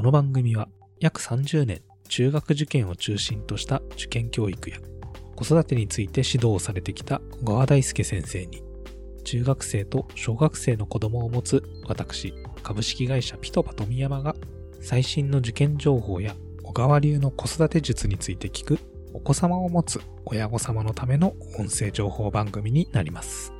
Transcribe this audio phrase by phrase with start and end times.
[0.00, 0.66] この番組は
[0.98, 4.78] 約30年中学受験を中心とした受験教育や
[5.36, 8.62] 子育てについて指導をされてきた小川大輔先生に
[9.24, 12.32] 中学生と小学生の子供を持つ私
[12.62, 14.34] 株式会社ピトパ富山が
[14.80, 18.78] 最新の受験情報や小川流の子育て術について聞く
[19.12, 23.52] お子様を持つ親御様のための音声情報番組になります。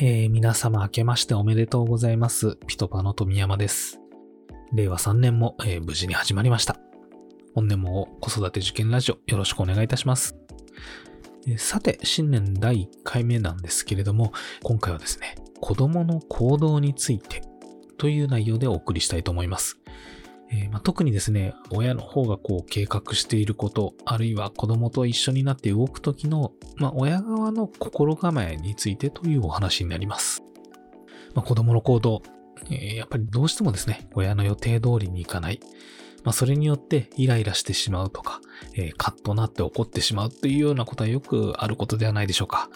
[0.00, 2.56] えー、皆様明けましておめでとうございます。
[2.68, 3.98] ピトパの富山です。
[4.72, 6.76] 令和3年も、えー無事に始まりました。
[7.52, 10.36] 本年も子育て受験ラジオよろしくお願いいたします。
[11.48, 17.42] えーさて、新年第1回目なんですけれども、今回はですね、子供の行動について
[17.96, 19.77] という内容でお送りしたいと思います。
[20.50, 30.42] えーまあ特にですね、親の方がこう計画していること、あるいは子供と一緒になって動く時の、まあ、親側の心構えについてというお話になります。
[31.34, 32.22] まあ、子供の行動、
[32.70, 35.60] えーやっぱりどうしてもですね、親の予定通りにいかない。
[36.24, 38.40] まあ、それによってイライラしてしまうとか、
[38.74, 42.70] えーカッとなって怒ってしまうというようなことはよくあることではないでしょうか。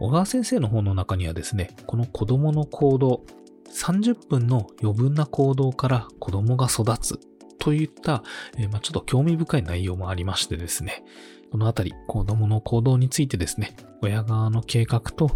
[0.00, 3.24] 小川先生の方の中にはですね、この子供の行動、
[3.72, 7.18] 30分の余分な行動から子供が育つ
[7.58, 8.22] といった、
[8.56, 11.04] ちょっと興味深い内容もありましてですね、
[11.50, 15.30] このあたり、子供の行動についてですね、親側の計画と、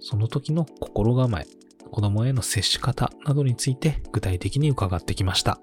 [0.00, 1.46] その時の心構え、
[1.90, 5.60] 子供への接し方などについて具体的に伺ってきました。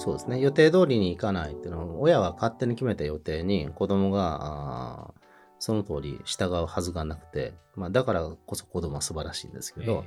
[0.00, 5.12] そうですね予定通りにいかないっていうのは親は勝手に決めた予定に子供が
[5.58, 10.06] その通り従うはずがなくて、まあ、だからこそ子供は素晴らしいんですけど、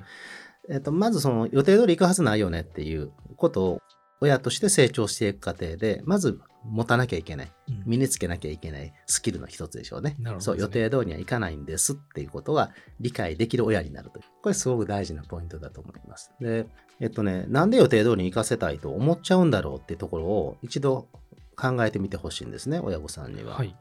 [0.68, 3.82] えっとまずその予定通り行くはずないよねっていうことを
[4.20, 10.16] 親として成長していく過程でまず持たなきゃいけないうん身につけなきゃいけないスキルの一つでしょうね。
[10.18, 14.24] なるほどそう予定通りにはいかないんですっていうことが理解できる親になるという。
[14.42, 16.32] これすごく大事なポイントだと思います。
[16.40, 16.66] で、
[17.04, 21.10] えっとね、なんで予定通りに行かせたいと思っちゃうんだろうっていうところを一度
[21.58, 23.56] 考えてみてほしいんですね、親御さんには。
[23.56, 23.76] はい。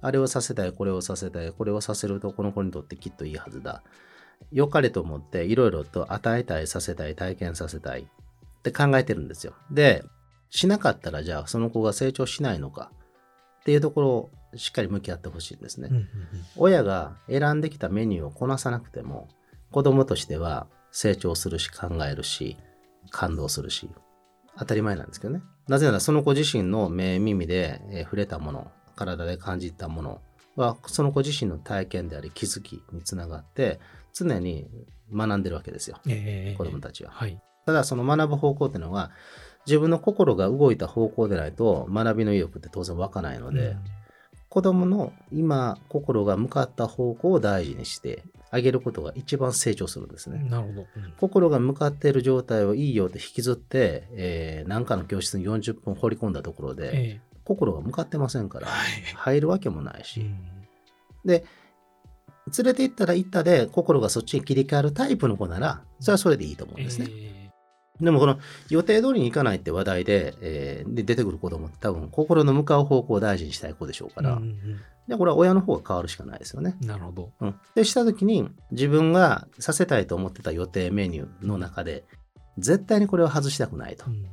[0.00, 3.84] あれをさせたい、これをさせたい、これをさせるとこの子にとってきっといいはずだ。
[4.50, 9.54] 良かれと思っていろいろと与えたい、させたい、体験させたいって考えてるんですよ。
[9.70, 10.02] で、
[10.50, 12.90] しなかったらじゃあその子が成長しないのか
[13.60, 15.90] っていうところをしっかり向き合ってほしいんですね。
[16.56, 19.28] 親が選んできたメニューをこなさなくても
[19.70, 22.56] 子供としては成長するし考えるし
[23.10, 23.90] 感動するし。
[24.56, 25.42] 当たり前なんですけどね。
[25.66, 30.20] なぜならその子自身の目耳でえー触れたもの体で感じたもの
[30.54, 33.80] はその子自身の体験であり気づきにつながって
[34.12, 34.68] 常に
[35.12, 35.98] 学んでるわけですよ。
[36.06, 37.10] えー子供たちは。
[37.10, 37.40] はい。
[37.66, 39.10] ただその学ぶ方向っていうのは
[39.66, 43.76] 自分の心が動いた方向でないと学びの意欲って当然湧かないので、
[44.54, 48.22] 子供の今心が向かった方向を大事にして
[48.52, 50.42] あげることが一番成長するんですね。
[50.44, 50.80] うんなるほど。
[50.96, 58.68] うん心が向かっている状態をいいよって引きずって、えー、何かの教室に40分放り込んだところで、え心が向かってませんから。
[59.16, 60.38] 入るわけもないし、うん
[61.24, 61.44] で、
[62.56, 67.08] 連れて行ったら行ったで心がそっちに切り替わるタイプの子なら、それはそれでいいと思うんですね。
[67.10, 67.33] え
[68.00, 68.38] でもこの
[68.70, 76.76] 予定通りに行かないって話題で,、えーで出てくる子供って多分心の向かう方向を大事にしたい子でしょうから、ーうんうんでこれは親の方が変わるしかないですよね。
[76.80, 77.30] うんなるほど。
[77.38, 82.04] うん、でした時に自分がさせたいと思ってた予定メニューの中で
[82.56, 84.10] 絶対にこれを外したくないとう。
[84.10, 84.24] ん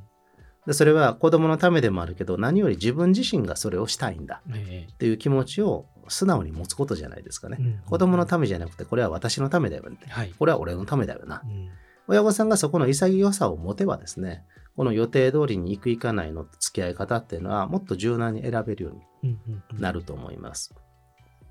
[0.65, 7.57] でそれは子供のためでもあるけど何より自分自身がそれをしたいんだえっていう気持ちを素直に持つことじゃないですかね。
[7.59, 9.97] ーうん子供のためじゃなくてこれは私のためだよね。
[10.07, 10.33] はい。
[10.39, 11.47] これは俺のためだよなう。
[11.47, 11.69] ん
[12.11, 14.43] 親御さんがそこの潔さを持てばですね、
[14.75, 20.75] この予定通りに行く行かないの付き合い方っていうのはもっと柔軟に選べるようにうんうんうんなると思います。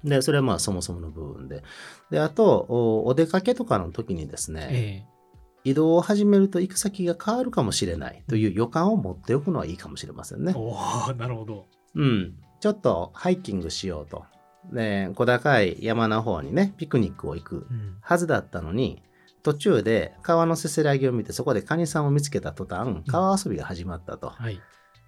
[0.05, 1.63] で、それはまあそもそもの部分で。
[2.11, 5.05] で、あと、おお出かけとかの時にですね、え
[5.65, 10.53] 移動を始めると行く先が変わるかもしれないという予感を持っておくのはいいかもしれませんね。
[10.53, 11.67] ーおーなるほど。
[11.95, 12.35] うん。
[12.61, 14.25] ちょっとハイキングしようと。
[14.73, 19.03] で、小高い山の方にね、ピクニックを行くうんはずだったのに、
[19.43, 24.31] 途中で川のせせらぎを見てそこでカニさんを見つけた途端、川遊びが始まったと。
[24.31, 24.61] はい。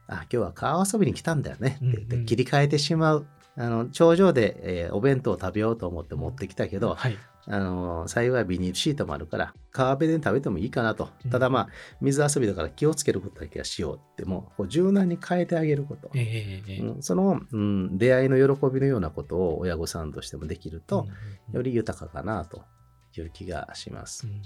[0.08, 3.26] あ、今日は川遊びに来たんだよねって言っうんうんて切り替えてしまう。
[3.54, 7.18] あの、頂上で、えーお弁当を食べようと思って持ってきたけど、はい。
[7.46, 11.30] あの、幸いビニールシートもあるから、川辺で食べてもいいかなとうん。
[11.30, 11.68] ただまあ、
[12.00, 16.10] 水遊びだから気をつけることだけはしようって、もう柔軟に変えてあげること。
[16.14, 21.06] えーうんその、うん、出会いの喜びのようなことを親御さんとしてもできると、
[21.52, 22.62] より豊かかなと
[23.20, 24.30] いう気がしますう。
[24.30, 24.42] ん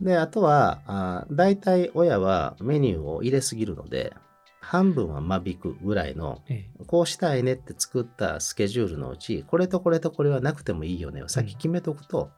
[0.00, 4.14] で、あとは、あ大体親はメニューを入れすぎるので、
[4.60, 12.30] 半分は間引くぐらいの、えこうしたいねって作ったスケジュールのうち、これとこれとこれはなくてもいいよねを先決めとくと、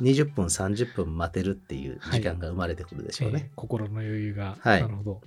[0.00, 3.44] 20分、30分待てるっていう時間が生まれてくるでしょうね。
[3.46, 4.56] え心の余裕が。
[4.60, 5.20] はいなるほど。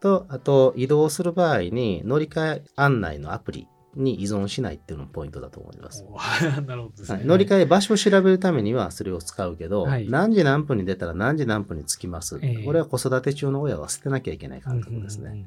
[0.00, 6.04] と、あと、移動する場合に乗り換え案内のアプリに依存しないっていうのもポイントだと思います。
[6.66, 7.18] なるほどですね。
[7.18, 12.38] はい乗り換え場所を調べるためにはそれを使うけど、はい何時何分に出たら何時何分に着きます。
[12.42, 15.30] ええこれは子育て中の親は捨てなきゃいけない感覚ですね。
[15.30, 15.46] うんうんうんうん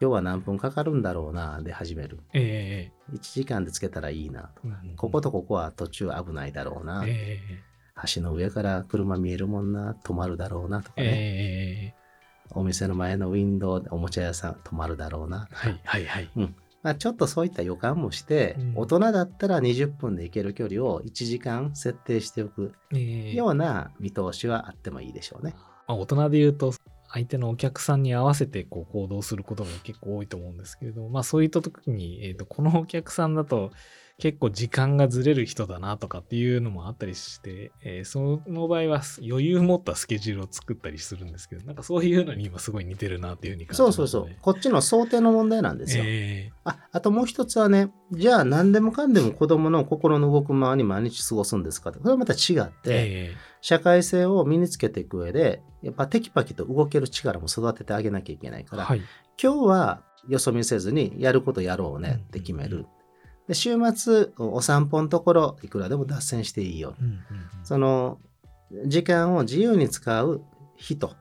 [0.00, 2.20] 今日は何分かかるんだろうなで始める。
[2.32, 4.62] え1時間でつけたらいいなと。
[4.64, 7.02] えうんうんこことここは途中危ないだろうな。
[7.04, 7.40] え
[8.14, 11.10] 橋の上から車見えるもんな、止まるだろうなとかえね。
[11.10, 11.94] ええ
[12.52, 15.48] お店の前のウィンドウでおもちゃ屋さん止まるだろうな。
[15.50, 16.30] はいはいはい。
[16.82, 25.54] まあ、ちょっとそういった予感もして、うん大人だったら20分で行ける距離を1時間設定しておくええような見通しはあってもいいでしょうね。
[25.88, 26.72] まあ、大人で言うと、
[27.10, 33.72] 相手のお客さんに合わせてこう行動することが結構多いと思うんですけれど、まあそういった時に、えーと、このお客さんだと
[34.20, 43.96] 結構時間がずれる人だなとかっていうのもあったりして、えーその場合は余裕持ったスケジュールを作ったりするんですけど、なんかそういうのに今すごい似てるなっていうふうに感じます、ね。
[43.96, 44.36] そうそうそう。
[44.42, 46.02] こっちの想定の問題なんですよ。
[46.04, 59.02] えああともう一つはね、じゃあ何でもかんでも子供の心の動くままに毎日過ごすんですかって、これはまた違って、ーえ社会性を身につけていく上で、やっぱテキパキと動ける力も育ててあげなきゃいけないから、ーはい。
[59.40, 62.86] 今日はよそ見せずにやることやろうねって決める。
[63.48, 66.94] で週末、お散歩のところ、いくらでも脱線していいよ。
[67.00, 67.20] うんうんうん
[67.64, 68.18] その、
[68.86, 70.42] 時間を自由に使う
[70.76, 71.16] 人。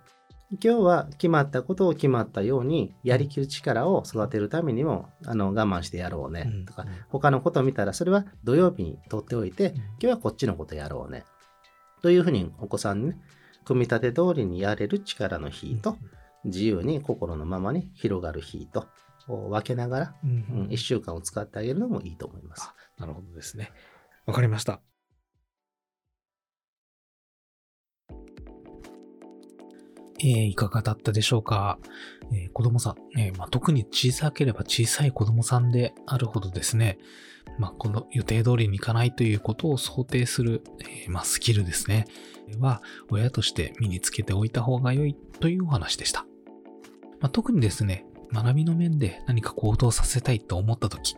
[0.63, 11.25] 今日は決まったことを決まったようにやりきる力を育てるためにもあの我慢してやろうねとか、うん他のことを見たらそれは土曜日に取っておいて、うん今日はこっちのことやろうね。
[12.01, 13.17] というふうにお子さんにね、
[13.65, 15.97] 組み立て通りにやれる力の日と、
[16.45, 18.87] 自由に心のままに広がる日と
[19.27, 22.71] を分けながら、うんうんうん1週間を使ってあげるのもいいと思います。
[22.97, 23.71] なるほどですね。
[24.25, 24.81] わかりました。
[30.19, 31.77] えーいかがだったでしょうか、
[32.33, 36.97] えー子供さん、えーまあ、特に小さければ小さい子供さんであるほどですね、
[37.59, 40.63] まあ、この予定通りにいかないということを想定する、
[41.05, 42.05] えーまあ、スキルですね、
[42.59, 46.25] は親として身につけておいた方が良いというお話でした。
[47.19, 51.15] まあ、特にですね、学びの面で何か行動させたいと思ったとき、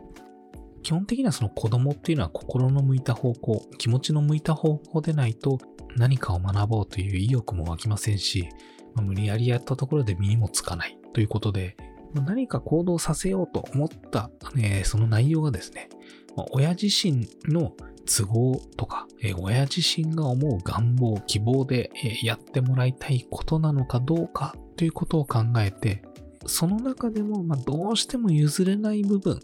[0.82, 5.60] 基本的にはその子供っていうのは心の向いた方向、気持ちの向いた方向でないと
[5.96, 8.48] 何かを学ぼうという意欲も湧きませんし、
[8.96, 11.76] まあ無理やりやったところで身にもつかないということで、
[12.14, 15.90] まあ何か行動させようと思った、えーその内容がですね、
[16.36, 17.74] まあ親自身の
[18.06, 26.04] 都合とか、えー親自身が思う願望、希望で、えーやってもらいたいことなのかどうかということを考えて、
[26.46, 29.40] その中でも、まあ、どうしても譲れない部分、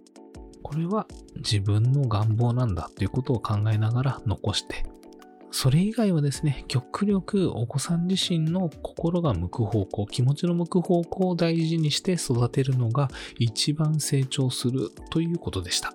[0.64, 1.08] これは
[1.38, 4.86] 自分の願望なんだということを考えながら残して、
[5.52, 13.10] それ以外はですね、極力お子さん自身の心が向く方向、気持ちの向く方向を大事にして育てるのが
[13.40, 15.94] 一番成長するということでした。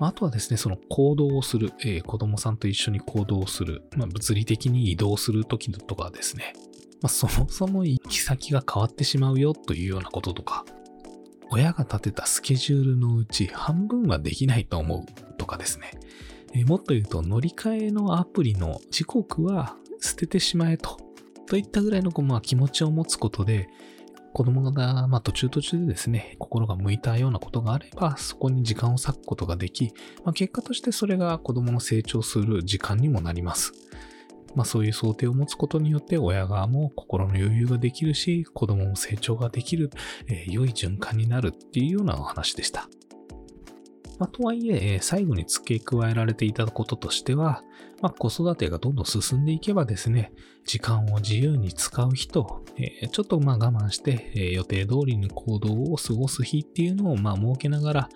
[0.00, 6.54] あとはですね、その行動をする、えー子供さんと一緒に行動をする、まあ、物理的に移動するときとかですね、
[7.02, 10.64] まあ、そもそも行き先が変わってしまうよというようなこととか、
[11.50, 15.92] 親が立てたスケジュールのうち半分はできないと思うとかですね。
[16.52, 20.98] えもっと言うと乗り換えのアプリの時刻は捨ててしまえと。
[21.46, 23.68] といったぐらいのこうまあ気持ちを持つことで、
[24.32, 29.92] 子供が、まあ、途中途中でですね、心が向いたようなことがあれば、そこに時間を割くことができ、
[30.24, 33.72] まあ、結果としてそれが子供の成長する時間にもなります。
[34.54, 39.90] まあ、そういう想定を持つことによって、親側も心の余裕ができるし、子供も成長ができる、
[40.28, 42.88] えー良い循環になるっていうようなお話でした。
[44.18, 47.62] まあ、とはいえ、最後に付け加えられていたこととしては、
[48.02, 50.32] まあ、子育てがどんどん進んでいけばですね、
[50.66, 58.08] 時間を自由に使う日と、えーちょっとまあ我慢して、えー予定通りに行動を過ごす日っていうのをまあ設けながら、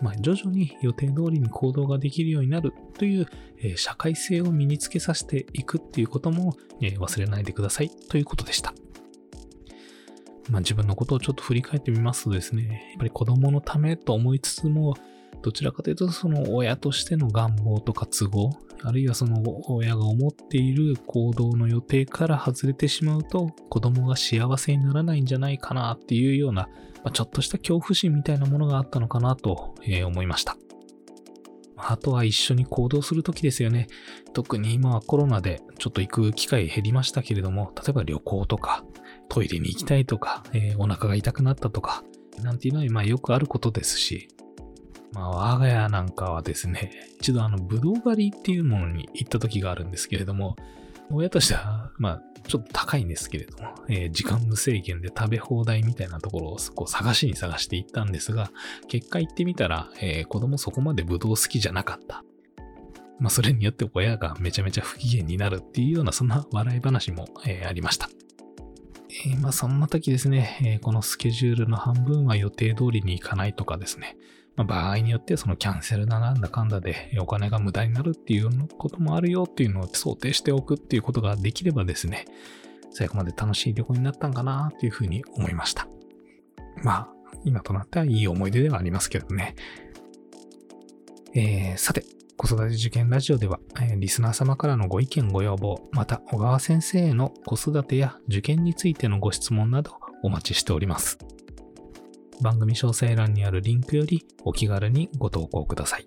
[0.00, 3.26] まあ、徐々に予定通りに行動ができるようになるという、
[3.58, 8.72] えー社会性を身につけさせていくっていうことも、えー忘れないでくださいということでした。
[10.50, 14.94] まあ、自分のことをちょっと振り返ってみますとですね、やっぱり子供のためと思いつつも、
[15.42, 18.50] どちらかというとその親としての願望とか都合、
[18.82, 30.56] あるいはその親が思っている行動の予定から外れてしまうと子供が幸せにならないんじゃないかなっていうような、まあちょっとした恐怖心みたいなものがあったのかなとえー思いました。
[31.80, 33.86] あとは一緒に行動するときですよね。
[34.32, 38.84] 特に今はコロナでちょっと行く機会減りましたけれども、例えば旅行とか
[39.28, 42.02] トイレに行きたいとか、えーお腹が痛くなったとか、
[42.42, 44.28] なんていうのは、まあよくあることですし、
[45.12, 50.56] まあ我が家なんかはですね、 一度あの、ぶどう狩りっていうものに行った時があるんですけれども、
[51.10, 58.50] 親としては、まあ、ちょっと高いんですけれども、えー時間無制限で食べ放題みたいなところをこう探しに探して行ったんですが、
[58.88, 62.24] 結果行ってみたら、えー子供そこまでぶどう好きじゃなかった。
[63.20, 68.08] まあ、それによって親がめちゃめちゃ不機嫌になるっていうような、そんな笑い話も、えーありました。
[69.26, 74.16] えーまあ、そんな時ですね、えーこのスケジュールの半分は予定通りに行かないとかですね、
[74.58, 82.26] まあ、場合によってそのキャンセルだなんだかんだでお金が無駄になるっていうこともあるよっていうのを想定しておくっていうことができればですね、
[82.90, 85.86] 最後まで楽しい旅行になったんかなっていうふうに思いました。
[86.82, 87.08] まあ、
[87.44, 89.54] 今となってはいい思い出ではありますけどね。
[91.34, 92.04] えーさて、
[92.36, 99.92] 子育て受験ラジオでは、えーリスナー様からのご意見ご要望、また小川先生への子育てや受験についてのご質問など
[100.24, 101.18] お待ちしております。
[102.42, 106.06] 番組詳細欄にあるリンクよりお気軽にご投稿ください。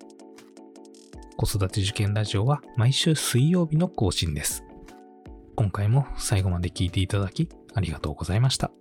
[1.38, 4.64] 子育て受験ラジオは毎週水曜日の更新です。
[5.56, 8.72] 今回も最後まで聴いていただきありがとうございました。